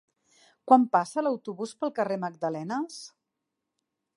[0.69, 2.99] Quan passa l'autobús pel carrer Magdalenes?